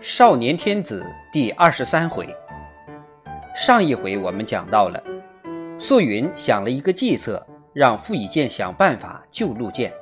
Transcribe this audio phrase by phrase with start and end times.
[0.00, 2.28] 少年天子第二十三回，
[3.52, 5.02] 上一回我们讲到了，
[5.76, 9.92] 素云想了一个计策，让傅以渐想办法救陆建。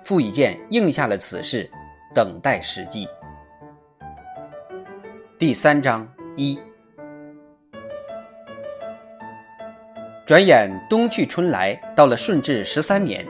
[0.00, 1.68] 傅以渐应下了此事，
[2.14, 3.08] 等待时机。
[5.40, 6.06] 第三章
[6.36, 6.56] 一，
[10.24, 13.26] 转眼冬去春来，到了顺治十三年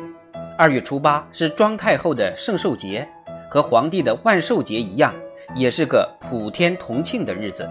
[0.59, 3.09] 二月初八，是庄太后的圣寿节。
[3.53, 5.13] 和皇帝的万寿节一样，
[5.55, 7.69] 也是个普天同庆的日子。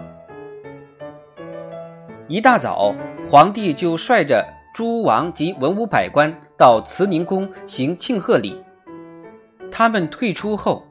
[2.28, 2.94] 一大早，
[3.28, 8.62] 皇帝就率着诸王及文武百官到慈宁宫行庆贺礼。
[9.72, 10.86] 他们退出后，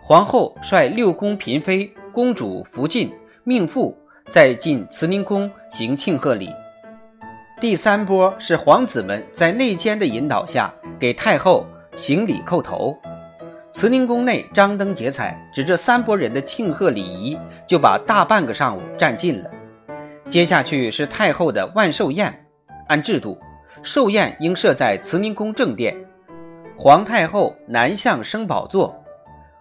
[0.00, 3.12] 皇后率六宫嫔妃、公主、福晋、
[3.44, 3.94] 命妇
[4.30, 6.50] 再进慈宁宫行庆贺礼。
[7.60, 12.96] 第三波是皇子们在内监的引导下给太后行礼叩头。
[13.70, 19.50] 慈宁宫内张灯结彩，只这三拨人的庆贺礼仪，就把大半个上午占尽了。
[20.28, 22.46] 接下去是太后的万寿宴，
[22.88, 23.38] 按制度，
[23.82, 25.94] 寿宴应设在慈宁宫正殿，
[26.76, 29.04] 皇太后南向升宝座，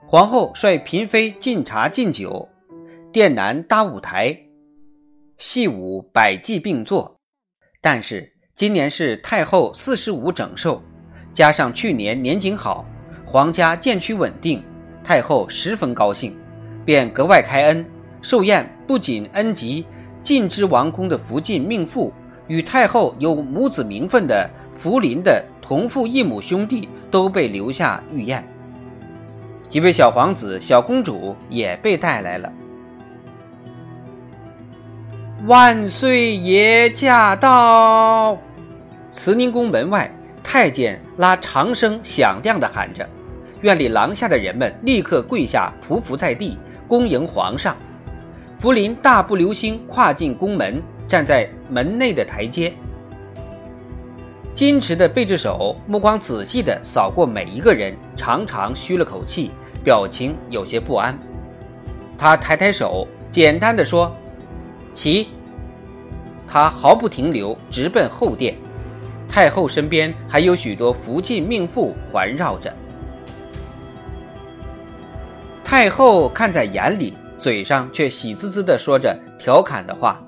[0.08, 2.48] 皇后率嫔妃进茶进酒，
[3.12, 4.38] 殿南搭舞台，
[5.38, 7.18] 戏舞百伎并作。
[7.82, 10.82] 但是今年是太后四十五整寿，
[11.34, 12.86] 加上去年年景好。
[13.36, 14.64] 皇家渐趋稳定，
[15.04, 16.34] 太后十分高兴，
[16.86, 17.86] 便格外开恩。
[18.22, 19.86] 寿宴不仅恩及
[20.24, 22.14] 晋之王宫的福晋命妇，
[22.48, 28.42] 与太后有母子名分的福临的同父异母兄弟都被留下御宴，
[29.68, 32.50] 几位小皇子、小公主也被带来了。
[35.46, 38.38] 万岁爷驾到！
[39.12, 40.10] 慈宁宫门外。
[40.48, 43.10] 太监拉长声响亮地喊着，
[43.66, 46.56] 院里廊下的人们立刻跪下匍匐在地，
[46.88, 47.76] 恭迎皇上。
[48.60, 52.72] 福临大步流星跨进宫门，站在门内的台阶，
[54.54, 59.50] 矜持的背着手，目光仔细地扫过每一个人，长长吁了口气，
[59.84, 61.18] 表情有些不安。
[62.16, 64.16] 他抬抬手，简单的说
[64.94, 65.30] ：“起。”
[66.48, 68.54] 他毫不停留，直奔后殿。
[69.28, 72.72] 太后身边还有许多福晋命妇环绕着，
[75.66, 80.22] 太后看在眼里，嘴上却喜滋滋地说着调侃的话：“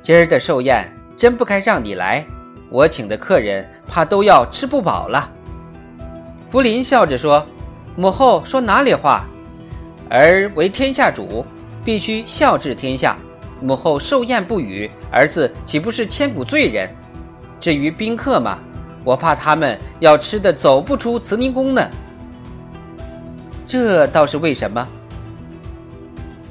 [0.00, 2.24] 今儿的寿宴真不该让你来，
[2.70, 5.28] 我请的客人怕都要吃不饱了。”
[6.48, 7.44] 福临笑着说
[7.96, 9.26] ：“母后说哪里话？
[10.08, 11.44] 儿为天下主，
[11.84, 13.16] 必须孝治天下。
[13.60, 16.88] 母后寿宴不语，儿子岂不是千古罪人？”
[17.60, 18.60] 至于宾客嘛，
[19.02, 21.90] 我怕他们要吃的走不出慈宁宫呢。
[23.70, 24.84] 这倒是为什么？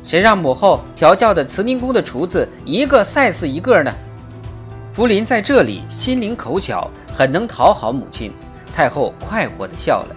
[0.05, 3.91] 谁让母后调教的慈宁宫的厨子一个赛似一个呢？
[4.93, 8.31] 福临在这里心灵口巧，很能讨好母亲。
[8.73, 10.15] 太后快活地笑了。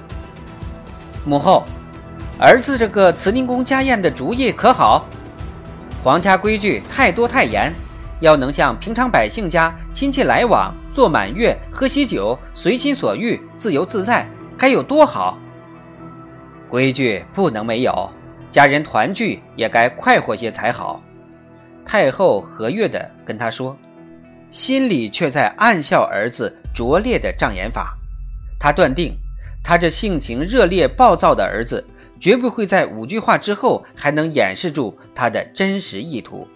[1.24, 1.64] 母后，
[2.38, 5.04] 儿子这个慈宁宫家宴的主意可好？
[6.04, 7.72] 皇家规矩太多太严。
[8.20, 14.24] 要能像平常百姓家亲戚来往，做满月，喝喜酒，随心所欲，自由自在，
[14.56, 15.36] 该有多好！
[16.72, 18.10] 规矩不能没有，
[18.50, 21.02] 家人团聚也该快活些才好。
[21.84, 23.76] 太后和悦地跟他说，
[24.50, 27.94] 心里却在暗笑儿子拙劣的障眼法。
[28.58, 29.14] 他断定，
[29.62, 31.84] 他这性情热烈暴躁的儿子，
[32.18, 36.48] 绝不会在五句话之后还能掩饰住他的真实意图。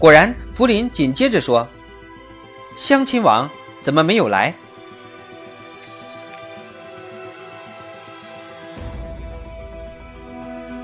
[0.00, 1.64] 果然，福临紧接着说
[2.74, 3.48] ：“襄亲王
[3.82, 4.52] 怎么没有来？”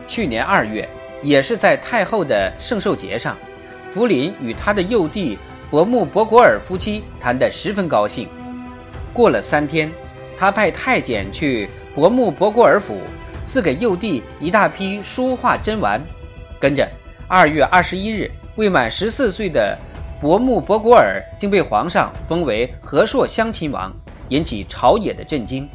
[0.08, 0.88] 去年二月，
[1.22, 3.36] 也是在太后的圣寿节上，
[3.90, 5.38] 福临与他的幼弟
[5.70, 8.26] 伯木伯果尔夫妻谈得十分高兴。
[9.12, 9.92] 过了三天，
[10.36, 12.98] 他派太监去伯木伯果尔府，
[13.44, 16.02] 赐给幼弟一大批书画珍玩。
[16.58, 16.88] 跟着，
[17.28, 18.30] 二月二十一日。
[18.56, 19.78] 未满十四岁的
[20.20, 23.94] 伯木伯果尔竟被皇上封为和硕襄亲王，
[24.30, 25.68] 引起朝野的震惊。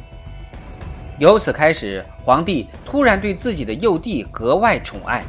[1.18, 5.22] 由此开始，皇帝突然对自己的幼弟格外宠爱。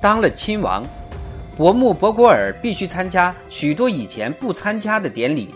[0.00, 0.84] 当了亲王，
[1.56, 5.54] 伯木伯果尔必须参加许多以前不参加的典礼，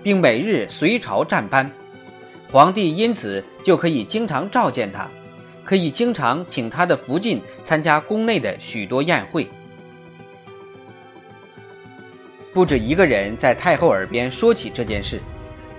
[0.00, 1.68] 并每日随朝站班。
[2.52, 5.08] 皇帝因此就可以经常召见他，
[5.64, 9.48] 可以经常请他的福晋参加宫内的许多宴会。
[12.54, 15.20] 不止一个人在太后耳边说起这件事，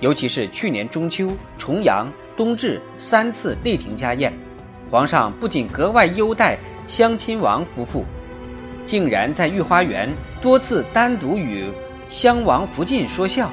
[0.01, 4.31] 尤其是去年中秋重阳冬至三次内廷家宴，
[4.89, 6.57] 皇上不仅格外优待
[6.87, 8.05] 襄亲王夫妇，
[8.85, 10.09] 竟然在御花园
[10.41, 11.69] 多次单独与
[12.07, 13.51] 襄王福晋说笑。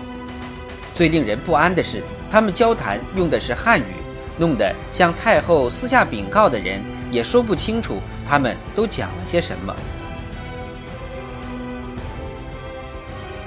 [0.94, 2.00] 最令人不安的是，
[2.30, 3.96] 他们交谈用的是汉语，
[4.38, 6.80] 弄得向太后私下禀告的人
[7.10, 9.74] 也说不清楚他们都讲了些什么。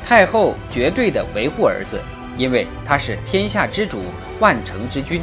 [0.03, 1.97] 太后绝对的维护儿子，
[2.35, 4.01] 因为他是天下之主、
[4.39, 5.21] 万城之君，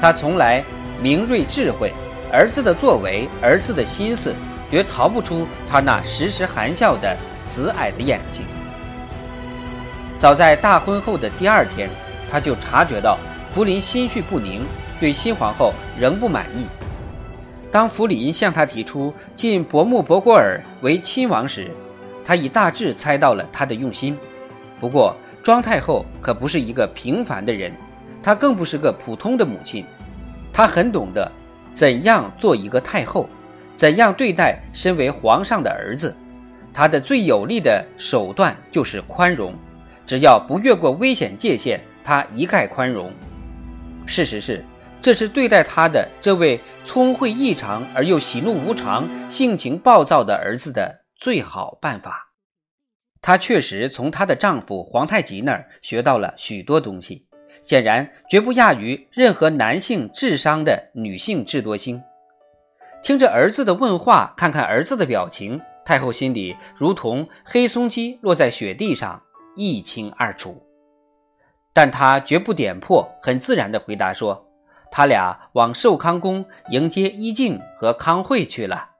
[0.00, 0.62] 他从来
[1.02, 1.92] 明锐智慧，
[2.32, 4.34] 儿子的作为、儿子的心思，
[4.70, 8.44] 绝逃不出他那时时含笑的慈爱的眼睛。
[10.18, 11.88] 早在大婚后的第二天，
[12.30, 13.18] 他就察觉到
[13.50, 14.66] 福临心绪不宁，
[14.98, 16.66] 对新皇后仍不满意。
[17.70, 21.70] 当福临向他提出晋伯木伯郭尔为亲王时，
[22.24, 24.18] 他已大致猜到了他的用心。
[24.80, 27.72] 不过，庄太后可不是一个平凡的人，
[28.22, 29.84] 她更不是个普通的母亲，
[30.52, 31.30] 她很懂得
[31.74, 33.28] 怎样做一个太后，
[33.76, 36.14] 怎样对待身为皇上的儿子。
[36.72, 39.54] 她的最有力的手段就是宽容。
[40.06, 43.12] 只要不越过危险界限，她一概宽容。
[44.06, 44.64] 事实是，
[45.02, 52.32] 这是对待她的这位聪慧异常而又喜怒无常、性情暴躁的儿子的最好办法。
[53.20, 57.27] 她确实从她的丈夫皇太极那儿学到了许多东西，
[57.62, 62.02] 显然绝不亚于任何男性智商的女性智多星。
[63.02, 69.22] 听着儿子的问话，看看儿子的表情，太后心里如同黑松鸡落在雪地上。
[69.60, 70.62] 一清二楚，
[71.72, 74.46] 但他绝不点破，很自然地回答说
[74.88, 78.90] ：“他俩往寿康宫迎接伊静和康惠去了。”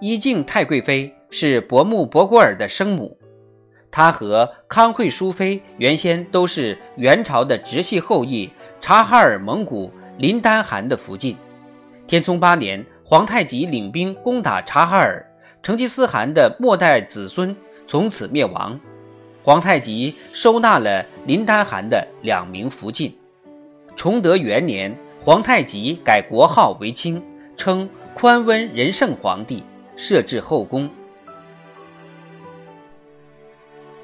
[0.00, 3.18] 伊静太贵妃是伯木伯郭尔的生母，
[3.96, 11.34] 他和康惠淑妃原先都是元朝的直系后裔，察哈尔蒙古林丹汗的福晋。
[12.06, 15.24] 天聪八年，皇太极领兵攻打察哈尔，
[15.62, 17.56] 成吉思汗的末代子孙。
[17.86, 18.78] 从此灭亡。
[19.42, 23.16] 皇太极收纳了林丹汗的两名福晋。
[23.96, 24.94] 崇德元年，
[25.24, 27.22] 皇太极改国号为清，
[27.56, 29.62] 称宽温仁圣皇帝，
[29.96, 30.86] 设置后宫。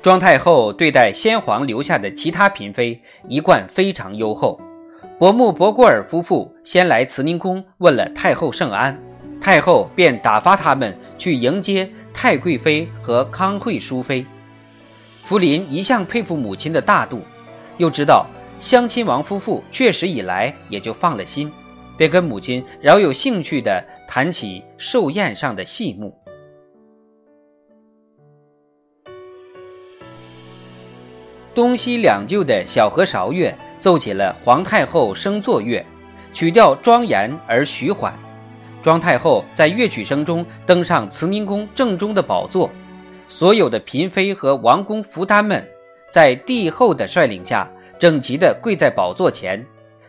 [0.03, 4.61] 庄太后对待先皇留下的其他嫔妃一贯非常优厚。
[5.17, 9.01] 伯木伯郭尔夫妇先来慈宁宫问了太后圣安，
[9.41, 11.89] 太后便打发他们去迎接。
[12.15, 14.27] 太贵妃和康惠淑妃，
[15.23, 17.23] 福临一向佩服母亲的大度，
[17.79, 18.27] 又知道
[18.59, 21.51] 襄亲王夫妇确实以来，也就放了心，
[21.97, 26.15] 便跟母亲饶有兴趣地谈起寿宴上的细目。
[31.55, 35.85] 东西两旧的小和韶乐奏起了皇太后升座乐，
[36.33, 38.13] 曲调庄严而徐缓。
[38.81, 42.71] 庄太后在乐曲声中登上慈宁宫正中的宝座，
[43.29, 45.65] 所有的嫔妃和王公福丹们
[46.11, 49.65] 在帝后的率领下整齐地跪在宝座前。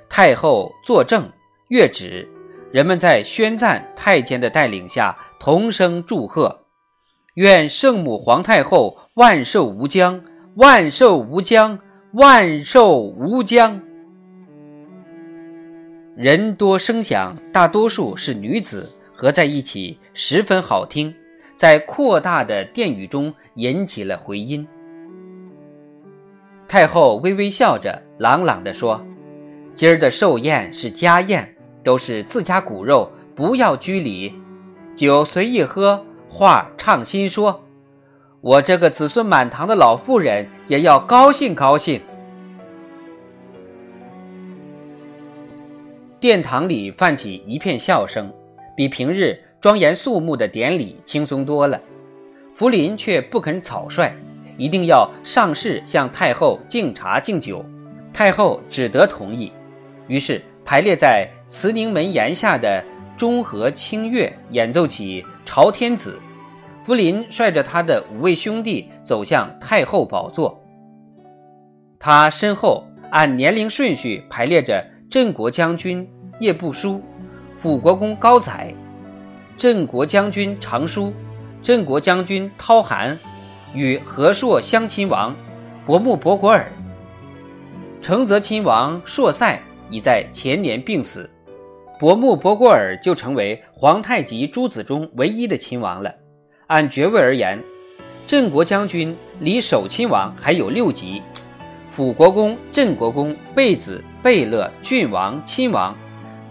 [0.10, 1.30] 太后坐正，
[1.70, 2.28] 乐止，
[2.72, 6.66] 人们在宣赞太监的带领下同声祝贺
[7.36, 10.24] ：“愿圣母皇太后万寿无疆，
[10.56, 11.80] 万寿无疆，
[12.12, 13.82] 万寿无疆。”
[16.16, 21.12] 人多声响，大多数是女子合在一起，十分好听，
[21.58, 24.68] 在扩大的殿宇中引起了回音。
[26.68, 29.04] 太后微微笑着，朗朗地说
[29.74, 34.34] ：“今儿的寿宴是家宴，都是自家骨肉，不要拘礼，
[34.94, 37.64] 酒随意喝，话畅心说。
[38.44, 42.02] 我这个子孙满堂的老妇人也要高兴高兴。”
[46.20, 48.30] 殿堂里泛起一片笑声，
[48.76, 51.80] 比平日庄严肃穆的典礼轻松多了。
[52.54, 54.14] 福临却不肯草率，
[54.58, 57.66] 一定要上侍向太后敬茶敬酒，
[58.14, 59.54] 太后只得同意。
[60.08, 62.84] 于是排列在慈宁门檐下的
[63.16, 66.12] 中和清乐演奏起《朝天子》，
[66.84, 70.62] 福临率着他的五位兄弟走向太后宝座，
[72.00, 74.84] 他身后按年龄顺序排列着。
[75.10, 76.10] 镇国将军
[76.40, 77.00] 叶不舒、
[77.56, 78.74] 辅国公高载、
[79.56, 81.14] 镇国将军常书、
[81.62, 83.16] 镇国将军涛汗
[83.76, 85.36] 与和硕襄亲王
[85.86, 86.72] 伯木伯果尔。
[88.02, 89.62] 承泽亲王硕塞
[89.92, 91.30] 已在前年病死，
[92.00, 96.12] 伯木伯果尔就成为皇太极诸子中唯一的亲王了。
[96.74, 97.64] 按爵位而言，
[98.26, 101.22] 镇国将军离首亲王还有六级。
[101.92, 105.96] 辅国公、镇国公、贝子、贝勒、郡王、亲王，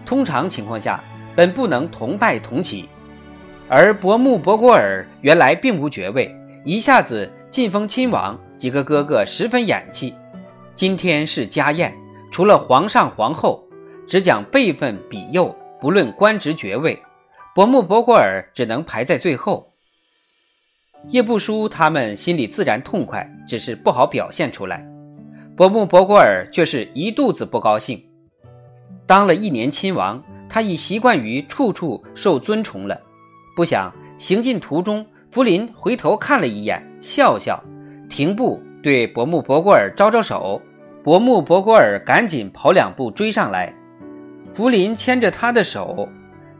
[0.05, 1.03] 通常情况下
[1.35, 2.87] 本不能同拜同起，
[3.67, 10.15] 而伯木伯果尔原来并无爵位，一下子晋封亲王，几个哥哥十分眼气。
[10.73, 11.93] 今天是家宴，
[12.31, 13.61] 除了皇上皇后，
[14.07, 16.97] 只讲辈分比幼，不论官职爵位，
[17.53, 19.69] 伯木伯果尔只能排在最后。
[21.09, 24.85] 叶不舒他们心里自然痛快，只是不好表现出来。
[25.55, 28.03] 伯木伯国尔却是一肚子不高兴。
[29.05, 32.99] 当了一年亲王，他已习惯于处处受尊崇了。
[33.55, 37.61] 不想行进途中，福临回头看了一眼，笑笑，
[38.09, 40.59] 停步对伯木伯国尔招招手。
[41.03, 43.71] 伯木伯国尔赶紧跑两步追上来，
[44.53, 46.07] 福临牵着他的手，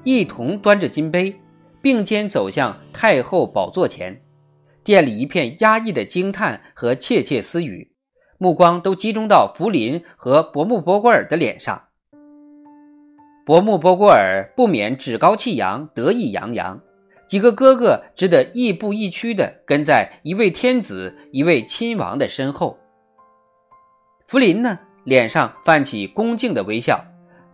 [0.04, 1.34] 一同端着金杯，
[1.82, 4.20] 并肩走向太后宝座前。
[4.84, 7.92] 店里一片压抑的惊叹和窃窃私语。
[8.38, 11.84] 目光都集中到福临和伯木伯古尔的脸上。
[13.46, 16.82] 伯木伯古尔不免趾高气扬，得意洋洋。
[17.28, 22.78] 几个哥哥只得亦步亦趋地跟在一位天子、一位亲王的身后。
[24.28, 27.06] 福临呢，脸上泛起恭敬的微笑，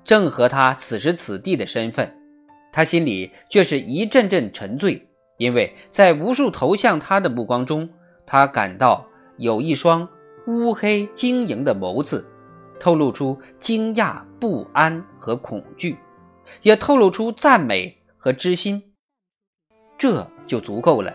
[0.04, 2.12] 正合他此时此地的身份。
[2.72, 5.09] 他心里却是一阵阵沉醉，
[5.40, 7.90] 因为在无数投向他的目光中，
[8.28, 10.08] 他感到有一双。
[10.48, 12.26] 乌黑晶莹的眸子，
[12.80, 15.96] 透露出惊讶、不安和恐惧，
[16.64, 18.82] 也透露出赞美和知心。
[19.96, 21.14] 这就足够了，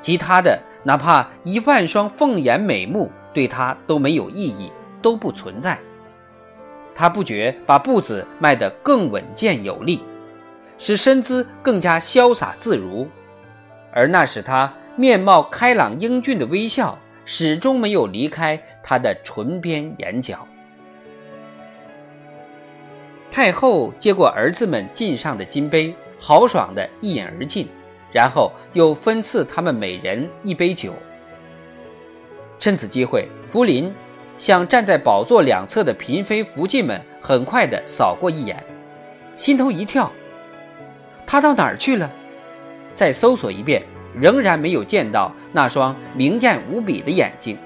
[0.00, 4.72] 其他的哪怕一万双凤眼美目，对他都没有意义，
[5.02, 5.78] 都不存在。
[6.94, 10.00] 他不觉把步子迈得更稳健有力，
[10.78, 13.06] 使身姿更加潇洒自如，
[13.92, 16.98] 而那使他面貌开朗英俊的微笑。
[17.26, 20.44] 始终没有离开他的唇边眼角。
[23.30, 27.68] 太后接过儿子们敬上的金杯，豪爽的一饮而尽，
[28.10, 30.92] 然后又分赐他们每人一杯酒。
[32.58, 33.94] 趁此机会，福临
[34.36, 38.60] 向站在宝座两侧的嫔妃、福晋们很快的扫过一眼，
[39.36, 40.10] 心头一跳，
[41.24, 42.10] 他到哪儿去了？
[42.94, 43.82] 再搜索一遍。
[44.12, 47.56] 仍然没有见到那双明艳无比的眼睛。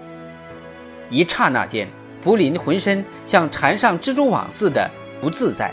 [1.09, 1.89] 一刹那间，
[2.21, 4.91] 福临浑身像缠上蜘蛛网似的
[5.23, 5.73] 不自在，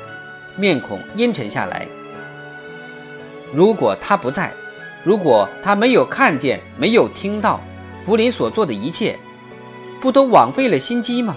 [0.55, 1.86] 面孔阴沉下来。
[3.53, 4.50] 如果他不在，
[5.03, 7.60] 如果他没有看见、没有听到
[8.01, 9.20] 福临所做的一切，
[10.00, 11.36] 不都枉费了心机吗？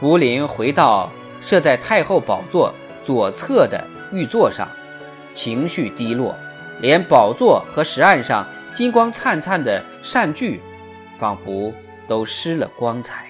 [0.00, 1.08] 福临回到
[1.40, 2.74] 设在太后宝座
[3.04, 4.66] 左侧的玉座上，
[5.32, 6.34] 情绪低落。
[6.80, 10.60] 连宝座和石案上金光灿灿的扇具，
[11.18, 11.72] 仿佛
[12.06, 13.27] 都失了光彩。